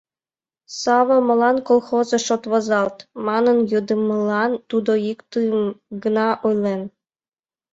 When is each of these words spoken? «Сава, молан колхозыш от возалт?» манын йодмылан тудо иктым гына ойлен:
«Сава, 0.79 1.17
молан 1.27 1.57
колхозыш 1.67 2.25
от 2.35 2.43
возалт?» 2.51 2.97
манын 3.27 3.57
йодмылан 3.71 4.51
тудо 4.69 4.91
иктым 5.11 5.47
гына 6.03 6.27
ойлен: 6.47 6.81